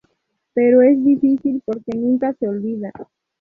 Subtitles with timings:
[0.55, 2.91] Pero es difícil porque nunca se olvida.